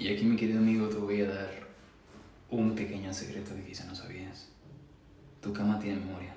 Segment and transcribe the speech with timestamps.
[0.00, 1.50] Y aquí, mi querido amigo, te voy a dar
[2.48, 4.48] un pequeño secreto que quizá no sabías.
[5.42, 6.34] Tu cama tiene memoria.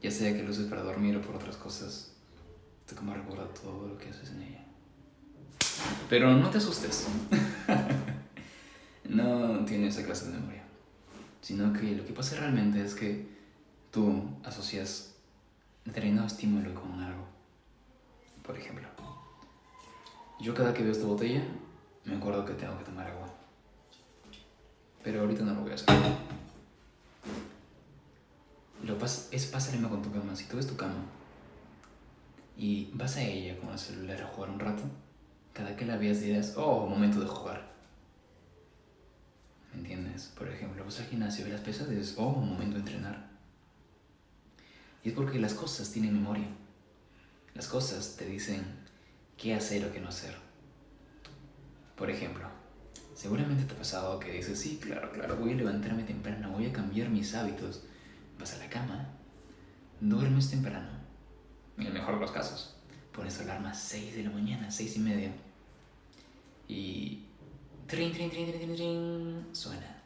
[0.00, 2.12] Ya sea que lo uses para dormir o por otras cosas,
[2.86, 4.64] tu cama recuerda todo lo que haces en ella.
[6.08, 7.08] Pero no te asustes.
[9.08, 10.62] no tiene esa clase de memoria.
[11.40, 13.26] Sino que lo que pasa realmente es que
[13.90, 15.16] tú asocias
[15.84, 17.26] determinado estímulo con algo.
[18.44, 18.86] Por ejemplo,
[20.38, 21.42] yo cada que veo esta botella
[22.14, 23.28] me acuerdo que tengo que tomar agua.
[25.02, 25.88] Pero ahorita no lo voy a hacer.
[28.84, 30.36] Lo pas es pasarme con tu cama.
[30.36, 31.04] Si tú ves tu cama
[32.56, 34.82] y vas a ella con el celular a jugar un rato,
[35.52, 37.74] cada que la veas dirás, oh, momento de jugar.
[39.72, 40.32] ¿Me entiendes?
[40.38, 43.28] Por ejemplo, vas al gimnasio y las pesas y dices, oh, momento de entrenar.
[45.02, 46.46] Y es porque las cosas tienen memoria.
[47.54, 48.64] Las cosas te dicen
[49.36, 50.53] qué hacer o qué no hacer.
[51.96, 52.48] Por ejemplo,
[53.14, 56.72] seguramente te ha pasado que dices, sí, claro, claro, voy a levantarme temprano, voy a
[56.72, 57.84] cambiar mis hábitos.
[58.38, 59.08] Vas a la cama,
[60.00, 60.88] duermes temprano,
[61.78, 62.76] en el mejor de los casos.
[63.12, 65.32] Pones alarma a 6 de la mañana, 6 y media.
[66.68, 67.20] Y...
[67.86, 70.02] Trin, trin, trin, trin, trin, suena.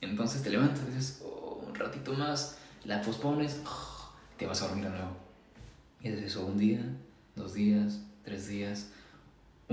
[0.00, 3.60] Entonces te levantas dices, oh, un ratito más, la pospones,
[4.36, 5.16] te vas a dormir de nuevo.
[6.00, 6.80] Y haces eso un día,
[7.36, 8.88] dos días, tres días,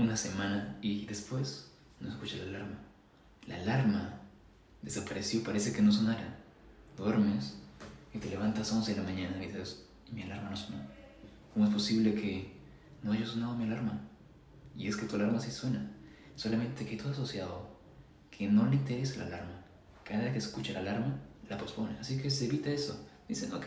[0.00, 1.70] una semana y después
[2.00, 2.78] no escuchas la alarma.
[3.46, 4.20] La alarma
[4.82, 6.38] desapareció, parece que no sonara.
[6.96, 7.56] Duermes
[8.12, 10.78] y te levantas a 11 de la mañana y dices, mi alarma no sonó.
[11.52, 12.52] ¿Cómo es posible que
[13.02, 14.00] no haya sonado mi alarma?
[14.76, 15.90] Y es que tu alarma sí suena,
[16.36, 17.68] solamente que tú has asociado
[18.30, 19.64] que no le interesa la alarma.
[20.04, 21.96] Cada vez que escucha la alarma, la pospone.
[22.00, 23.06] Así que se evita eso.
[23.28, 23.66] Dicen, ok,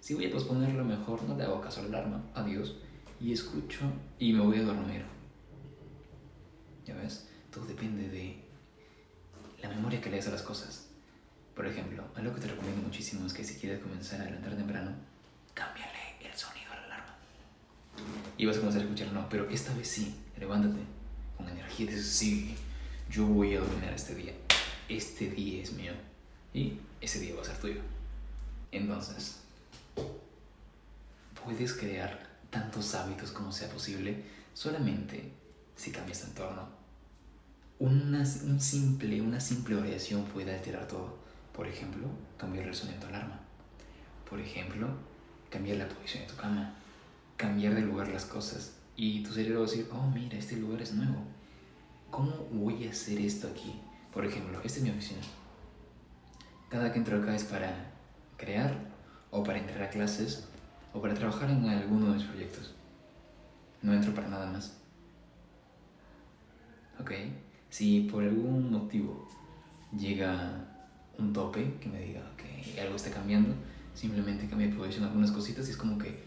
[0.00, 2.76] si voy a posponerlo mejor, no le hago caso a la alarma, adiós.
[3.20, 3.80] Y escucho
[4.18, 5.17] y me voy a dormir.
[6.88, 7.26] ¿Ya ves?
[7.52, 8.42] Todo depende de
[9.62, 10.86] la memoria que le das a las cosas.
[11.54, 14.92] Por ejemplo, algo que te recomiendo muchísimo es que si quieres comenzar a adelantar temprano,
[15.52, 17.18] cámbiale el sonido a la alarma.
[18.38, 20.80] Y vas a comenzar a escuchar, no, pero esta vez sí, levántate
[21.36, 22.56] con energía y dices, sí,
[23.10, 24.32] yo voy a dominar este día.
[24.88, 25.92] Este día es mío.
[26.54, 27.82] Y ese día va a ser tuyo.
[28.72, 29.40] Entonces,
[31.44, 34.24] puedes crear tantos hábitos como sea posible
[34.54, 35.30] solamente
[35.76, 36.77] si cambias tu entorno.
[37.80, 41.16] Una, un simple, una simple variación puede alterar todo.
[41.52, 43.40] Por ejemplo, cambiar el sonido de tu alarma.
[44.28, 44.88] Por ejemplo,
[45.48, 46.74] cambiar la posición de tu cama.
[47.36, 48.74] Cambiar de lugar las cosas.
[48.96, 51.22] Y tu cerebro va a decir, oh, mira, este lugar es nuevo.
[52.10, 53.80] ¿Cómo voy a hacer esto aquí?
[54.12, 55.20] Por ejemplo, esta es mi oficina.
[56.68, 57.92] Cada que entro acá es para
[58.36, 58.76] crear
[59.30, 60.48] o para entrar a clases
[60.92, 62.74] o para trabajar en alguno de mis proyectos.
[63.82, 64.76] No entro para nada más.
[67.00, 67.12] ¿Ok?
[67.70, 69.28] Si por algún motivo
[69.96, 70.64] llega
[71.18, 73.54] un tope que me diga que algo está cambiando,
[73.94, 76.22] simplemente cambia de posición algunas cositas y es como que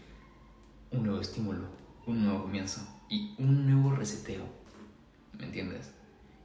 [0.90, 1.66] un nuevo estímulo,
[2.06, 4.44] un nuevo comienzo y un nuevo reseteo.
[5.38, 5.90] ¿Me entiendes?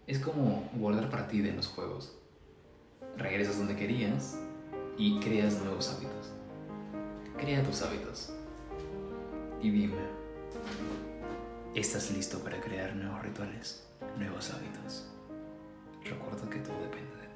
[0.07, 2.13] Es como guardar partida en los juegos.
[3.17, 4.39] Regresas donde querías
[4.97, 6.31] y creas nuevos hábitos.
[7.37, 8.33] Crea tus hábitos.
[9.61, 9.95] Y dime,
[11.79, 13.83] ¿estás listo para crear nuevos rituales,
[14.17, 15.05] nuevos hábitos?
[16.03, 17.26] Recuerdo que todo depende de